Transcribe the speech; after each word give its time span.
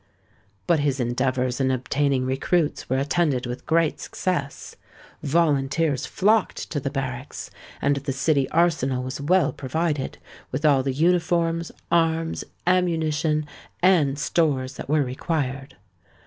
But 0.65 0.79
his 0.79 0.99
endeavours 0.99 1.61
in 1.61 1.69
obtaining 1.69 2.25
recruits 2.25 2.89
were 2.89 2.97
attended 2.97 3.45
with 3.45 3.67
great 3.67 3.99
success. 3.99 4.75
Volunteers 5.21 6.07
flocked 6.07 6.71
to 6.71 6.79
the 6.79 6.89
barracks; 6.89 7.51
and 7.83 7.97
the 7.97 8.11
city 8.11 8.49
arsenal 8.49 9.03
was 9.03 9.21
well 9.21 9.53
provided 9.53 10.17
with 10.51 10.65
all 10.65 10.81
the 10.81 10.91
uniforms, 10.91 11.71
arms, 11.91 12.43
ammunition, 12.65 13.45
and 13.83 14.17
stores 14.17 14.73
that 14.77 14.89
were 14.89 15.03
required. 15.03 15.75